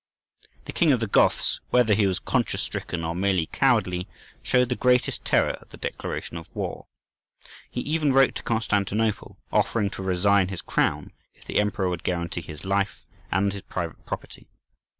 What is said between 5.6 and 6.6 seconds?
at the declaration of